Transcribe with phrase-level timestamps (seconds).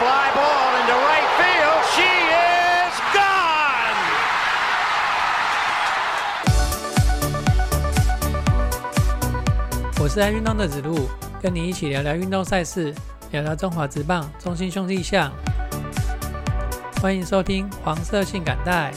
[0.00, 1.80] fly ball into right field.
[1.94, 4.00] She is gone.
[10.00, 11.06] 我是爱运动的子路，
[11.42, 12.94] 跟你一起聊聊运动赛事，
[13.30, 15.30] 聊聊中华职棒中心兄弟象。
[17.02, 18.90] 欢迎收听黄色性感带。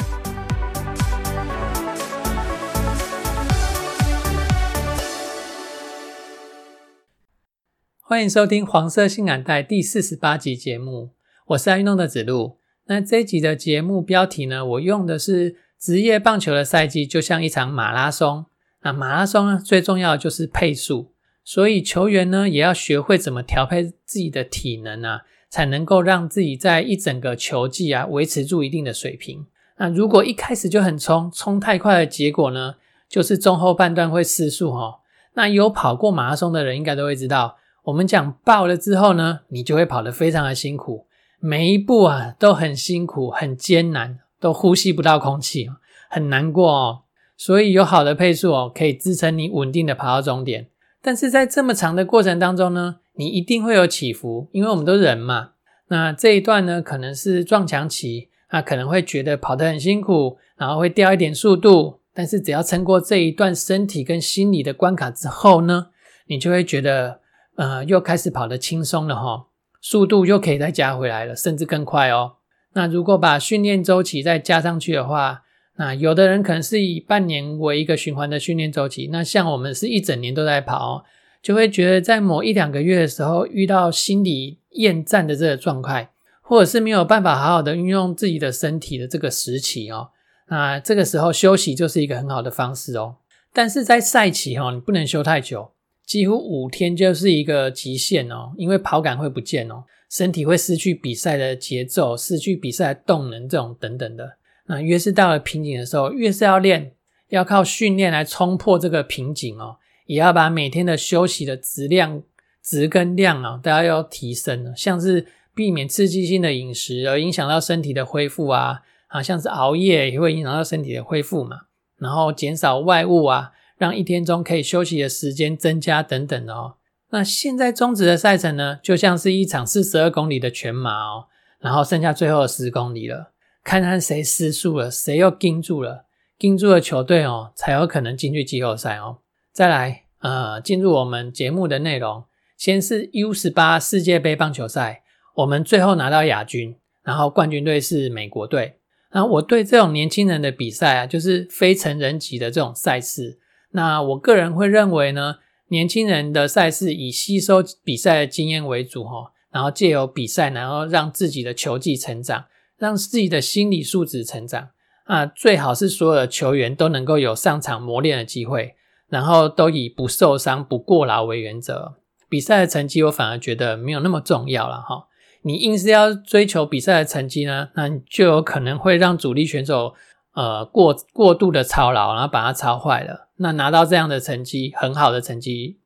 [8.14, 11.09] 欢迎收听黄色性感带第四十八集节目，
[11.48, 12.60] 我是爱运动的子路。
[12.86, 18.46] 那这一集的节目标题呢，我用的是职业棒球的赛季就像一场马拉松。
[18.83, 21.11] 那马拉松呢，最重要的就是配速，
[21.43, 29.47] 所以球员呢也要学会怎么调配自己的体能啊，才能够让自己在一整个球季啊维持住一定的水平。
[29.80, 32.75] 那如果一开始就很冲，冲太快的结果呢，
[33.09, 35.00] 就是中后半段会失速哦。
[35.33, 41.05] 那有跑过马拉松的人应该都会知道，我们讲爆了之后呢，你就会跑得非常的辛苦，
[41.39, 45.69] 每一步啊都很辛苦、很艰难，都呼吸不到空气，
[46.09, 46.99] 很难过哦。
[47.35, 50.67] 所以有好的配速哦，可以支撑你稳定的跑到终点。
[51.02, 55.49] 但是在这么长的过程当中呢，你一定会有起伏，因为我们都人嘛。
[55.89, 61.99] 那这一段呢，可能是撞墙期，那可能会觉得跑得很辛苦，然后会掉一点速度。
[62.13, 65.88] 但是只要撑过这一段身体跟心理的关卡之后呢，
[66.27, 67.19] 你就会觉得，
[67.55, 69.45] 呃，又开始跑得轻松了哈，
[69.81, 72.33] 速度又可以再加回来了，甚至更快哦。
[72.73, 75.43] 那如果把训练周期再加上去的话，
[75.77, 81.03] 那有的人可能是以半年为一个循环的训练周期，那像我们是一整年都在跑，
[81.41, 86.09] 就会觉得在某一两个月的时候遇到心理厌战的这个状态，
[86.41, 90.09] 或者是没有办法好好的运用自己的身体的这个时期哦，
[90.47, 93.17] 那这个时候休息就是一个很好的方式哦。
[93.51, 95.72] 但是在赛期哦，你不能休太久，
[96.05, 104.37] 几乎五天就是一个极限哦，因为跑感会不见哦，身体会失去比赛的节奏，失去比赛的动能这种等等的。
[104.67, 106.93] 那越是到了瓶颈的时候，越是要练，
[107.29, 112.21] 要靠训练来冲破这个瓶颈哦，也要把每天的休息的质量、
[112.61, 114.73] 质跟量啊，都要要提升了。
[114.75, 115.25] 像是
[115.55, 121.61] 避免刺激性的饮食而影响到身体的恢复啊，啊，像是熬夜也会影响到身体的恢复嘛。
[121.97, 126.76] 然后减少外物啊，让一天中可以休息的时间增加等等哦。
[127.11, 131.26] 那现在中止的赛程呢，就像是一场四十二公里的全马哦，
[131.60, 133.34] 然后剩下最后的十公里了。
[133.64, 136.06] 看看谁失速了，谁又盯住了，
[136.38, 139.20] 盯住了球队哦，才有可能进去季后赛哦。
[139.54, 142.26] 再来，呃，进入我们节目的内容，
[142.58, 145.04] 先是 U 十八世界杯棒球赛，
[145.36, 148.80] 我们最后拿到亚军，然后冠军队是美国队。
[149.12, 153.40] 那我对这种年轻人的比赛啊，就是非成人级的这种赛事，
[153.74, 155.36] 那我个人会认为呢，
[155.68, 162.46] 年轻人的赛事以吸收比赛的经验为主哈，然后借由比赛，然后让自己的球技成长。
[162.76, 164.70] 让自己的心理素质成长
[165.06, 168.76] 啊，最好是所有的球员都能够有上场磨练的机会，
[169.08, 171.94] 然后都以不受伤、不过劳为原则。
[172.28, 175.08] 比赛的成绩，我反而觉得没有那么重要了哈。
[175.44, 179.94] 你硬是要追求比赛的成绩呢，那你就有可能会让主力选手
[180.34, 183.30] 呃过过度的操劳，然后把它操坏了。
[183.44, 185.78] 那拿到这样的成绩，很好的成绩，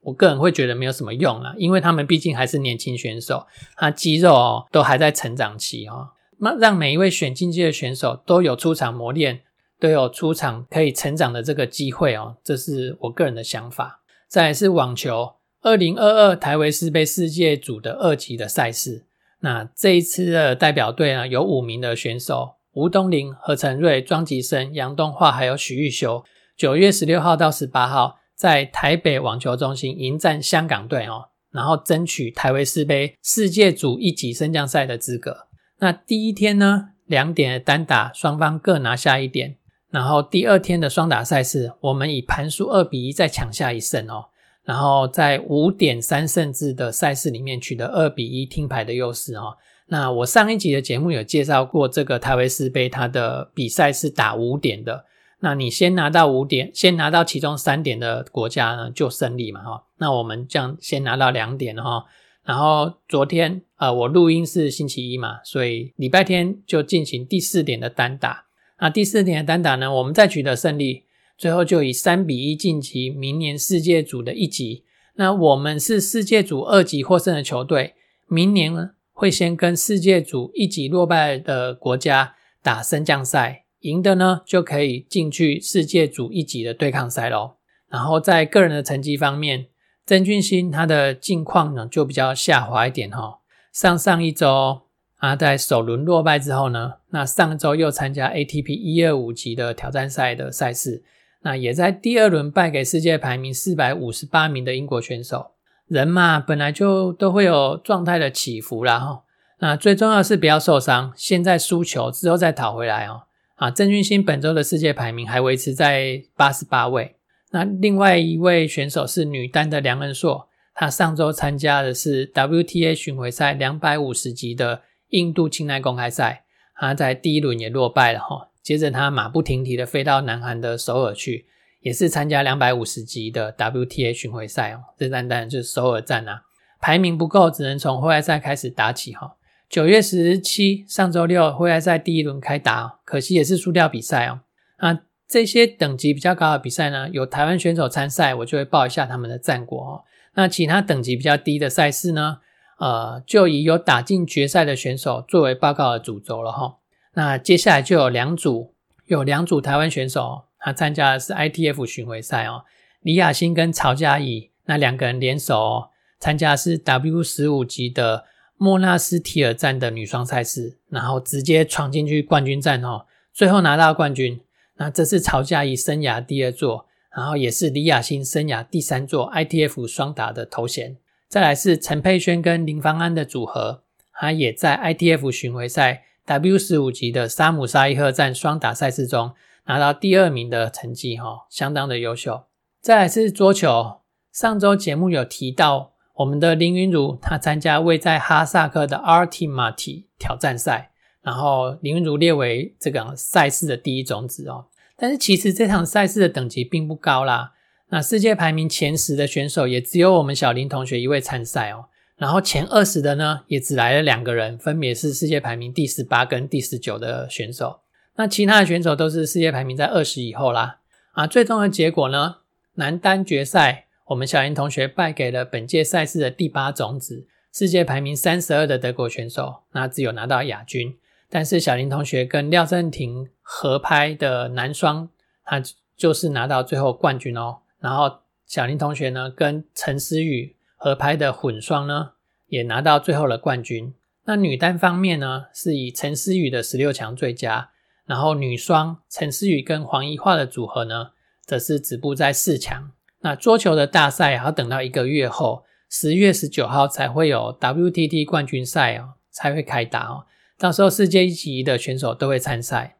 [0.00, 6.08] 我个人会觉得没有什么用了，因为他们毕竟还是年轻选手，他肌肉哦都还在成长期哦。
[6.38, 9.42] 那让每一位选进阶的选手都有出场磨练，
[9.78, 14.00] 都有出场可以成长的这个机会哦，这是我个人的想法。
[14.26, 19.04] 再是网球，二零二二台维斯杯世界组的二级的赛事，
[19.38, 26.24] 那这一次的代表队呢有五名的选手：吴东林、何成瑞、庄吉生、杨东化，还有许玉修。
[26.56, 35.48] 九月十六号到十八号在台北网球中心迎战香港队哦，然后争取台维斯杯世界组一级升降赛的资格。
[35.78, 39.56] 那第一天呢，两点的单打双方各拿下一点，
[39.90, 44.26] 然后第二天的双打赛事，我们以盘数二比一再抢下一胜哦，
[44.62, 49.56] 然后在五点三胜制的赛事里面取得二比一听牌的优势哦。
[49.88, 55.04] 那我上一集的节目有介绍过，这个台维斯杯它的比赛是打五点的，
[55.44, 59.84] 那你先拿到五点，先拿到其中三点的国家呢就胜利嘛哈。
[59.98, 62.06] 那我们这样先拿到两点哈。
[62.44, 68.46] 然后昨天，呃，我录音是星期一嘛，所以礼拜天就进行第四点的单打。
[68.80, 71.04] 那第四点的单打呢，我们再取得胜利，
[71.36, 74.84] 最后就以三比一晋级明年世界组的一级。
[75.16, 77.92] 那我们是世界组二级获胜的球队，
[78.28, 87.54] 明年呢会先跟世界组一级落败的国家打升降赛，赢的呢就可以进去世界组一级的对抗赛喽。
[87.88, 89.68] 然后在个人的成绩方面。
[90.06, 93.38] 曾俊欣他的近况呢就比较下滑一点哈，
[93.72, 94.82] 上上一周
[95.16, 101.02] 啊，在首轮落败之后呢，那上周又参加 ATP 一二五级的挑战赛的赛事，
[101.40, 105.52] 那也在第二轮败给世界排名四百五十八名的英国选手。
[105.86, 109.22] 人嘛，本来就都会有状态的起伏啦哈。
[109.60, 113.22] 那最重要是不要受伤，现在输球之后再讨回来哦。
[113.56, 117.16] 啊，郑俊兴本周的世界排名还维持在八十八位。
[117.50, 120.48] 那另外一位选手是女单的梁恩硕。
[120.76, 126.42] 他上周参加的是 WTA 巡回赛两百五十级的印度青奈公开赛，
[126.74, 128.48] 他在第一轮也落败了哈。
[128.60, 131.46] 接着他马不停蹄的飞到南韩的首尔去，
[131.80, 134.82] 也是参加两百五十级的 WTA 巡回赛哦。
[134.98, 136.42] 这单单就是首尔站啊，
[136.80, 139.36] 排名不够，只能从户外赛开始打起哈。
[139.74, 144.42] 九月十七，上周六户外赛第一轮开打，可惜也是输掉比赛哦。
[144.78, 150.04] 那这些等级比较高的比赛呢，有台湾选手参赛，我就会报一下他们的战果哦。
[150.34, 152.38] 那其他等级比较低的赛事呢？
[152.78, 156.76] 呃，就以有打进决赛的选手作为报告的主轴了哈。
[157.14, 158.74] 那接下来就有两组，
[159.06, 162.62] 有两组台湾选手，他参加的是 ITF 巡回赛哦。
[163.00, 165.88] 李雅欣跟曹嘉怡那两个人联手
[166.20, 174.40] 参加是 W 十五级的莫纳斯提尔站的女双赛事，然后直接闯进去冠军战哦，最后拿到冠军。
[174.76, 176.86] 那这是曹嘉怡生涯第二座。
[177.16, 180.96] 然后也是李雅欣生涯第三座 ITF 双打的头衔。
[181.28, 189.32] 再来是陈佩萱跟林芳安的组合，他也在 ITF 巡回赛 W 十五级的沙姆沙伊赫站双打赛事中
[189.66, 192.46] 拿到第二名的成绩，哈，相当的优秀。
[192.80, 194.00] 再来是桌球，
[194.32, 204.66] 上周节目有提到我们的林云如，她参加位在哈萨克的 Artimati 挑战赛，然后林云如列为这个赛事的第一种子哦。
[204.96, 207.52] 但是其实这场赛事的等级并不高啦。
[207.88, 211.86] 那世界排名前十的选手也只有我们小林同学一位参赛哦。
[212.16, 217.80] 然后前二十的呢，也只来了两个人，分别是世界排名第十八跟第十九的选手。
[218.16, 220.78] 那其他的选手都是世界排名在二十以后啦。
[221.12, 222.36] 啊，最终的结果呢，
[222.74, 230.94] 男单决赛，我们小林同学败给了本届赛事的第八种子，世界排名三十二的德国选手，那只有拿到亚军。
[231.30, 235.08] 但是小林同学跟廖振廷合拍的男双，
[235.42, 235.62] 他
[235.96, 237.60] 就是拿到最后冠军哦。
[237.80, 242.10] 然后小林同学呢跟陈思雨合拍的混双呢，
[242.48, 243.94] 也拿到最后的冠军。
[244.26, 247.70] 那女单方面呢，是以陈思雨的十六强最佳，
[248.04, 252.92] 然后女双陈思雨跟黄怡桦的组合呢，则是止步在四强。
[253.24, 260.26] 那桌球的大赛要等到一个月后，十月十九号才会有 WTT 冠军赛哦，才会开打哦。
[260.58, 262.98] 到时候世界一级的选手都会参赛。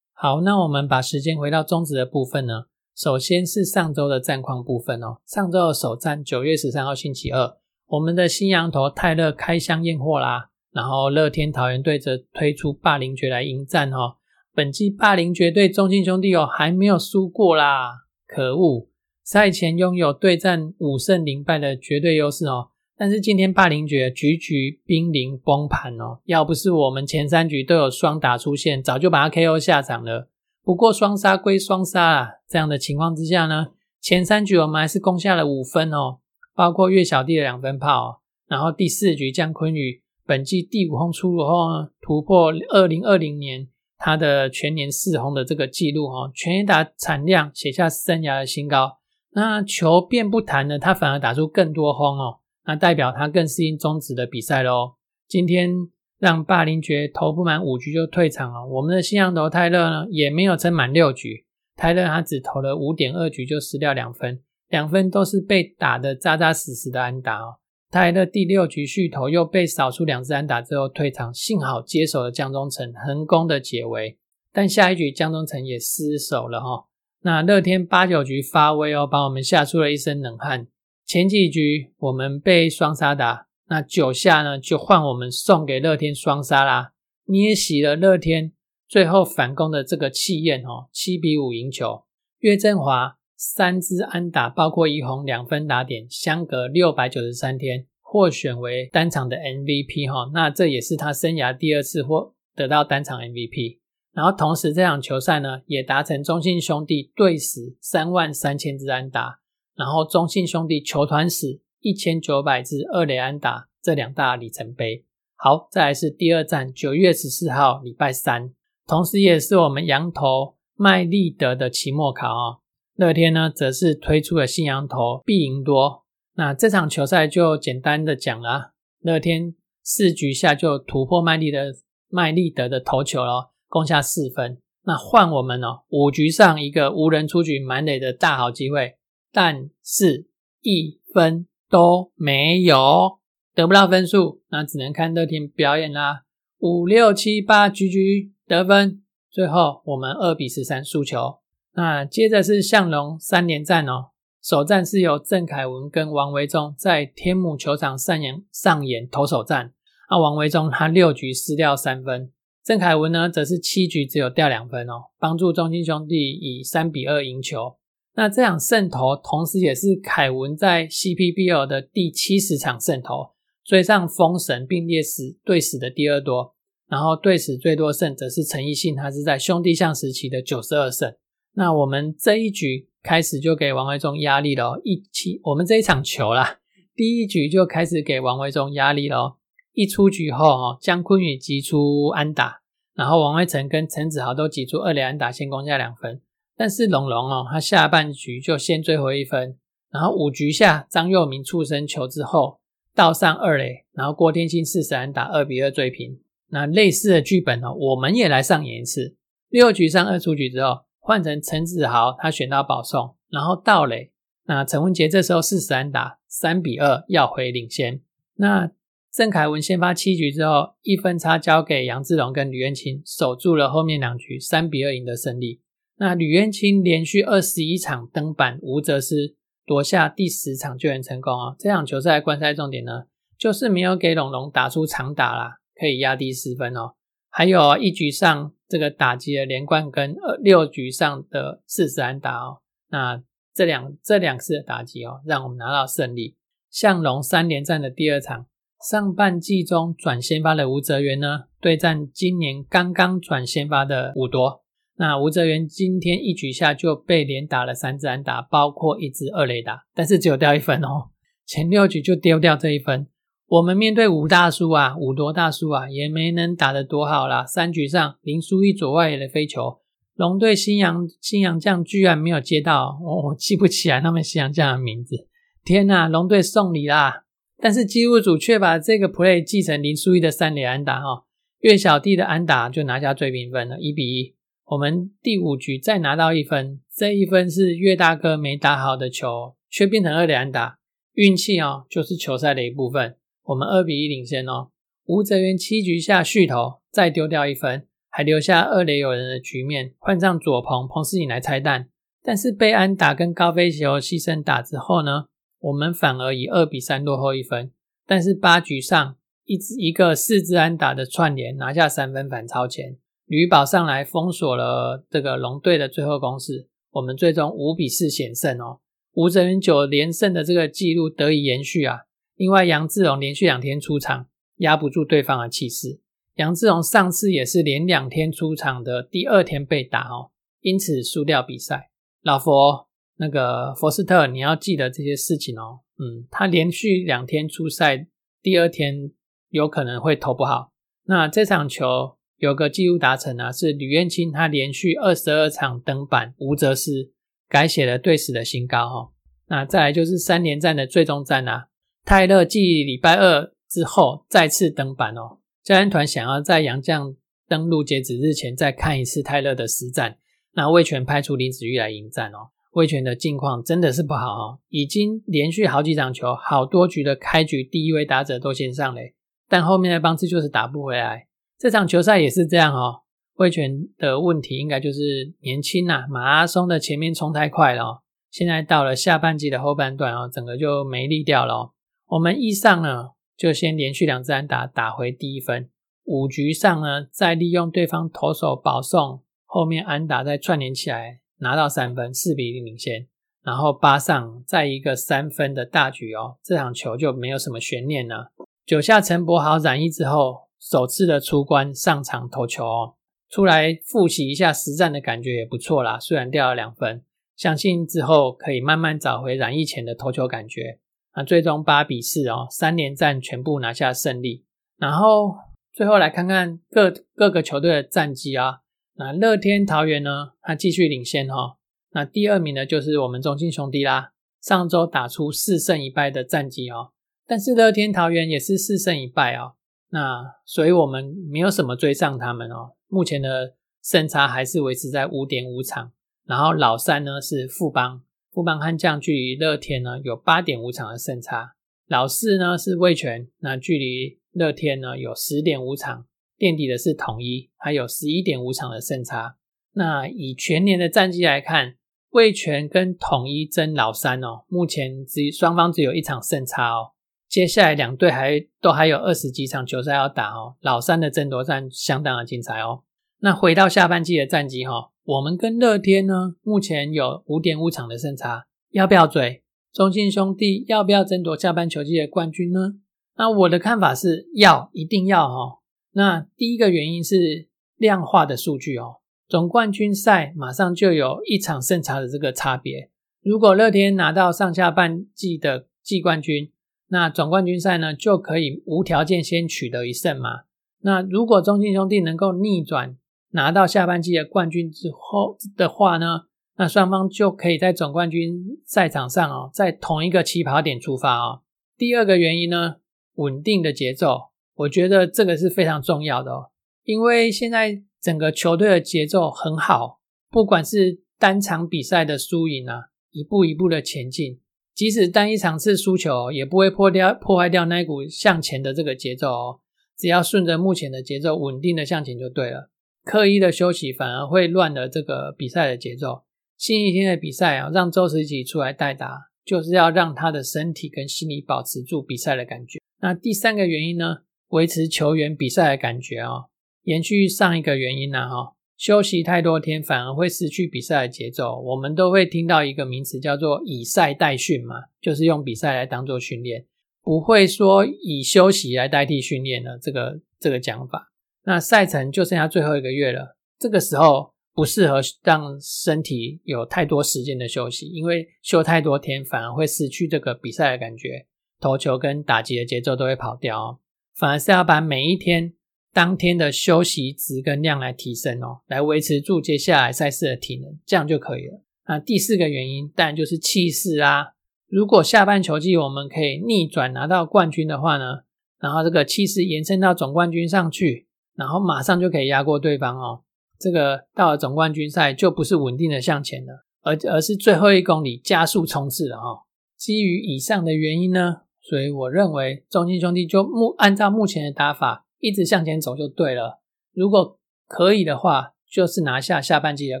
[0.14, 2.69] 好，那我们把时间回到中止的部分呢？
[3.00, 5.16] 首先是上周的战况部分哦。
[5.24, 7.56] 上周的首战九月十三号星期二，
[7.86, 10.50] 我们的新羊头泰勒开箱验货啦。
[10.70, 14.16] 然后乐天桃园队则推出霸凌爵来迎战哦。
[14.54, 17.90] 本季霸凌爵对中信兄弟哦还没有输过啦，
[18.26, 18.88] 可恶！
[19.24, 22.68] 赛前拥有对战五胜零败的绝对优势哦，
[22.98, 26.18] 但是今天霸凌爵局局濒临崩盘哦。
[26.26, 30.28] 要不是我们前三局都有双打出现，早就把他 KO 下场了。
[30.62, 33.68] 不过双杀归双杀啊，这样的情况之下呢，
[34.00, 36.18] 前三局我们还是攻下了五分哦，
[36.54, 40.02] 包括岳小弟的两分炮，然后第四局姜坤宇。
[40.26, 43.66] 本季第五轰出炉后呢，突破二零二零年
[43.98, 48.98] 他的全年四轰的这个记录哈，全年打产量写下生涯的新高。
[49.32, 54.92] 那球变不弹了，他反而打出更多轰哦，那代表他更适应中职的比赛喽。
[55.26, 55.88] 今天
[56.20, 61.46] 让霸凌爵投不满五局就退场了，我们的新洋头泰勒呢也没有撑满六局，
[61.76, 67.56] 泰勒他只投了五点二局就失掉两分，两分都是被打的扎扎实实的安打哦。
[67.90, 74.18] 泰勒第六局续投又被扫出两支安打之后退场，幸好接手了江中诚成功的解围，
[74.52, 76.84] 但下一局江中诚也失手了哈。
[77.22, 80.68] 那乐天八九局发威哦，把我们吓出了一身冷汗。
[81.04, 86.92] 前几局我们被双杀打，那九下呢就换我们送给乐天双杀啦，
[87.24, 88.52] 捏洗了乐天，
[88.86, 92.04] 最后反攻的这个气焰哦，七比五赢球。
[92.40, 93.16] 岳振华。
[93.42, 103.78] 三支安打，包括一红两分打点，相隔六百九十三天获选为单场的 MVP 哈，那这也是他生涯第二次获得到单场 MVP。
[104.12, 109.40] 然后同时这场球赛呢，也达成中信兄弟队史三万三千支安打，
[109.74, 115.04] 然后中信兄弟球团史一千九百至二雷安打这两大里程碑。
[115.36, 118.52] 好，再来是第二站，九月十四号，礼拜三，
[118.86, 122.58] 同时也是我们羊头麦利德的期末考啊。
[122.96, 126.04] 乐天呢，则是推出了新羊头必赢多。
[126.34, 131.74] 那这场球赛就简单的讲了，乐天四局下就突破麦利的
[132.08, 134.58] 麦利德的头球了，攻下四分。
[134.84, 138.96] 那换我们哦，五局上一个无人出局满垒的大好机会，
[139.32, 140.28] 但是
[140.60, 143.18] 一分都没有。
[143.54, 146.24] 得不到分数，那只能看乐天表演啦。
[146.58, 151.38] 五六七八局局得分，最后我们二比十三输球。
[151.74, 154.10] 那接着是向龙三连战哦，
[154.42, 159.72] 首战是由郑凯文跟王维忠在天母球场上演上演投手战。
[160.10, 162.32] 那王维忠他六局失掉三分，
[162.64, 167.76] 郑凯文呢则是七局只有掉两分哦，帮助中心兄弟以三比二赢球。
[168.14, 173.30] 那这场胜投，同时也是凯文在 CPBL 的第七十场胜投。
[173.62, 176.54] 追上封神并列史队史的第二多，
[176.88, 181.14] 然后队史最多胜则是陈奕迅，他是在兄弟象时期的九十二胜。
[181.54, 186.58] 那我们这一局开始就给王维忠压力了，一起我们这一场球啦，
[186.96, 189.36] 第一局就开始给王维忠压力了。
[189.72, 192.62] 一出局后哦，姜坤宇击出安打，
[192.94, 196.20] 然后王威成跟陈子豪都挤出二连安打，先攻下两分。
[196.60, 199.56] 但是龙龙哦，他下半局就先追回一分，
[199.90, 202.60] 然后五局下张佑明触身球之后。
[202.94, 206.18] 倒上二垒，然后郭天星四十安打二比二追平。
[206.48, 209.16] 那类似的剧本呢，我们也来上演一次。
[209.48, 214.10] 六局上二出局之后，换成陈子豪，他选到保送，然后倒垒。
[214.44, 218.02] 那陈文杰这时候四十安打三比二要回领先。
[218.34, 218.70] 那
[219.10, 225.62] 郑凯文先发七局之后，一分差交给杨志龙跟吕彦清守住了后面两局，三比二赢得胜利。
[226.00, 229.36] 那吕彦青连续二十一场登板无责失。
[229.66, 231.54] 夺下第十场救援成功啊！
[231.56, 233.04] 这场球赛观赛重点呢，
[233.38, 236.94] 就是没有给龙龙打出长打啦，可以压低失分哦。
[237.28, 243.22] 还有一局上这个打击的连贯跟二六局上的四十安打哦，那
[243.54, 246.34] 这两这两次的打击哦，让我们拿到胜利。
[246.68, 248.46] 向龙三连战的第二场，
[248.90, 254.59] 上半季中转先发的吴泽源呢，对战今年刚刚转先发的武夺。
[255.00, 261.08] 那吴泽源今天一局下就被连打了三支安打，包括一支二垒打，但是只有掉一分哦。
[261.46, 263.06] 前六局就丢掉这一分。
[263.46, 267.46] 我们面对吴大叔啊，五多大叔啊，也没能打得多好啦。
[267.46, 269.80] 三局上林书义左外野的飞球，
[270.16, 275.16] 龙队新洋新洋将居然没有接到，我我记不起来他们新洋将的名字。
[275.64, 277.24] 天呐，龙队送礼啦！
[277.56, 281.24] 但是机务组却把这个 play 继承林书义的三垒安打哈，
[281.60, 284.34] 岳小弟的安打就拿下追平分了，一比一。
[284.70, 290.78] 我们第五局再拿到一分，这一分是岳大哥没打好的球，却变成二连打，
[291.14, 293.16] 运气哦，就是球赛的一部分。
[293.42, 294.68] 我们二比一领先哦。
[295.06, 301.88] 吴泽源七局下续投，再丢掉一分，还留下二垒有人的局面，换上左鹏彭世颖来拆弹。
[302.22, 305.24] 但是被安打跟高飞球牺牲打之后呢，
[305.58, 307.72] 我们反而以二比三落后一分。
[308.06, 312.98] 但是八局上一支一个四支安打的串联，拿下三分反超前。
[313.30, 318.80] 吕宝上来封锁了这个龙队的最后攻势，我们最终五比四险胜哦。
[319.12, 322.00] 吴泽元九连胜的这个记录得以延续啊。
[322.34, 326.00] 另外杨志荣连续两天出场，压不住对方的气势。
[326.34, 330.32] 杨志荣上次也是连两天出场的第二天被打哦，
[330.62, 331.92] 因此输掉比赛。
[332.22, 335.82] 老佛那个佛斯特，你要记得这些事情哦。
[336.00, 338.08] 嗯，他连续两天出赛，
[338.42, 339.12] 第二天
[339.50, 340.72] 有可能会投不好。
[341.04, 342.16] 那这场球。
[342.40, 347.10] 有个记录达成啊，是吕彦青他连续二十二场登板无责失，
[347.48, 349.10] 改写了队史的新高哈。
[349.48, 351.68] 那再来就是三连战的最终战啊，
[352.04, 355.38] 泰勒继礼拜二之后再次登板哦。
[355.62, 357.14] 教练团想要在杨将
[357.46, 360.16] 登陆截止日前再看一次泰勒的实战，
[360.54, 362.48] 那魏权派出林子玉来迎战哦。
[362.72, 369.14] 魏权的近况真的是不好哦，已经连续好几场球，好多局的开局第一位打者都先上嘞，
[369.46, 371.26] 但后面的帮次就是打不回来。
[371.60, 373.02] 这场球赛也是这样哦，
[373.34, 381.74] 魏权的问题应该就是年轻呐，马拉松的前面冲太快了，现在到了下半季的后半段哦，整个就没力掉了。
[382.06, 385.68] 我们一上呢，就先连续两支打打回第一分，
[386.04, 393.06] 五局上呢，再利用对方投手保送，后面安打再串联起来拿到三分，四比零领先。
[393.42, 398.32] 然后八上再一个三分的大局哦，这场球就没有什么悬念了。
[398.64, 400.48] 九下陈柏豪染疫之后。
[400.60, 402.94] 首次的出关上场投球哦，
[403.30, 405.98] 出来复习一下实战的感觉也不错啦。
[405.98, 407.02] 虽然掉了两分，
[407.34, 410.78] 相信之后可以慢慢找回染疫前的投球感觉。
[411.16, 414.44] 那最终八比四哦，三连战全部拿下胜利。
[414.78, 415.34] 然后
[415.72, 418.60] 最后来看看各各个球队的战绩啊。
[418.96, 421.56] 那乐天桃园呢，它继续领先哈。
[421.92, 424.12] 那第二名呢，就是我们中信兄弟啦。
[424.42, 426.92] 上周打出四胜一败的战绩哦，
[427.26, 429.54] 但是乐天桃园也是四胜一败哦。
[429.90, 432.72] 那所以我们没有什么追上他们哦。
[432.88, 435.92] 目前的胜差还是维持在五点五场。
[436.26, 441.54] 然后老三呢是富邦，富邦悍将距离乐天呢有八点五场的胜差。
[441.88, 446.06] 老四呢是味全，那距离乐天呢有十点五场。
[446.36, 449.36] 垫底的是统一，还有十一点五场的胜差。
[449.72, 451.74] 那以全年的战绩来看，
[452.10, 456.92] 味全跟统一争老三哦，目前只双方只有一场胜差哦。
[457.30, 462.82] 接下来两队还都还有二十几场球赛要打哦，老三的争夺战相当的精彩哦。
[463.20, 469.44] 那回到下半季的战绩哈，我们跟乐天呢，目前有五点五场的胜差，要不要追？
[469.72, 472.74] 中信兄弟要不要争夺下半球季的冠军呢？
[473.16, 475.60] 那我的看法是要，一定要哈。
[475.92, 478.96] 那第一个原因是量化的数据哦，
[479.28, 482.90] 总冠军赛马上就有一场胜差的这个差别。
[483.22, 486.50] 如果乐天拿到上下半季的季冠军，
[486.90, 490.42] 那总冠军赛呢就可以无条件先取得一胜嘛。
[490.82, 492.96] 那如果中信兄弟能够逆转
[493.30, 496.22] 拿到下半季的冠军之后的话呢，
[496.56, 501.42] 那双方就可以在总冠军赛场上哦，在同一个起跑点出发哦。
[501.76, 502.76] 第二个原因呢，
[503.14, 504.30] 稳定的节奏。
[504.56, 506.50] 我觉得这个是非常重要的哦，
[506.84, 514.38] 因为现在整个球队的节奏很好，不管是单场比赛的输赢啊，一步一步的前进，
[514.80, 519.60] 即使单一场次输球，也不会破掉破坏掉那股向前的这个节奏哦。
[519.98, 522.70] 只要顺着目前的节奏，稳定的向前就对了。
[523.04, 526.22] 刻意的休息反而会乱了这个比赛的节奏。
[526.56, 532.78] 星期天的比赛啊，让周时吉出来代打，就是要让他的身体跟心理保持住比赛的感觉。
[533.02, 534.20] 那第三个原因呢？
[534.48, 536.46] 维持球员比赛的感觉哦，
[536.84, 541.60] 延续上一个原因呢哈，休息太多天反而会失去比赛的节奏。
[541.60, 546.64] 我们都会听到一个名词叫做以赛代训嘛，就是用比赛来当做训练，
[547.02, 551.12] 不会说以休息来代替训练的这个这个讲法。
[551.44, 561.26] 那赛程就剩下最后一个月了，这个时候不适合让身体有太多时间的休息，因为休太多天反而会失去这个比赛的感觉，
[561.60, 563.78] 投球跟打击的节奏都会跑掉哦。
[564.16, 565.52] 反而是要把每一天
[565.92, 571.62] 当天的休息值跟量来提升哦，来维持住接下来赛事的体能，这样就可以了。
[571.86, 574.28] 那第四个原因当然就是气势啊。
[574.68, 578.20] 如果下半球季我们可以逆转拿到冠军的话呢，
[578.60, 583.22] 然后这个气势延伸到总冠军上去，然后马上就可以压过对方哦。
[583.58, 589.40] 这个到了总冠军赛就不是稳定的向前了，而而是最后一公里加速冲刺了哦。
[589.76, 591.42] 基于以上的原因呢？
[591.62, 596.60] 所以我认为中信兄弟就目按照目前的打法一直向前走就对了。
[596.92, 600.00] 如果可以的话，就是拿下下半季的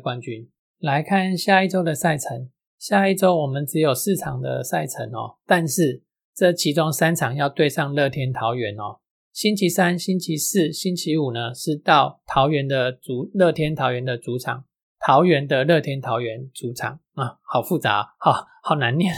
[0.00, 0.50] 冠军。
[0.78, 6.02] 来看下一周的赛程，下一周我们只有四场的赛程哦，但是
[6.34, 9.00] 这其中三场要对上乐天桃园哦。
[9.32, 14.64] 星期三、星期四、星期五呢是到桃园的主乐天桃园的主场，
[14.98, 19.12] 桃园的乐天桃园主场啊，好复杂，好好难念。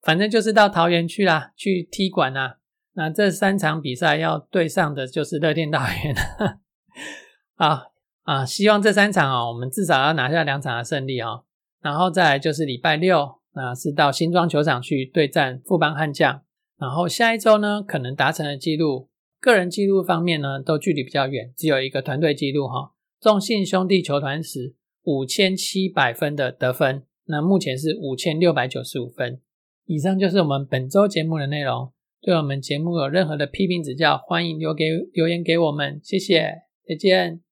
[0.00, 2.58] 反正就是到桃园去啦，去踢馆啦。
[2.94, 6.14] 那这三场比赛要对上的就是乐天大园。
[7.56, 7.84] 啊
[8.22, 11.44] 啊，希望这三场哦，我们至少要拿下两场的胜利哦。
[11.80, 16.42] 然后再来就是礼拜六，那是到新庄球场去对战富邦悍将。
[16.78, 19.08] 然后下一周呢，可能达成的记录，
[19.40, 22.92] 个人记录方面呢，都距离比较远，只有一个团队记录哈。
[23.20, 24.74] 众信兄弟球团史
[25.04, 29.40] 五千七百分的得分，那目前是五千六百九十五分。
[29.86, 31.92] 以上就是我们本周节目的内容。
[32.22, 37.51] 对我们节目有任何的批评指教，欢迎留给留言给我们，谢谢，再见。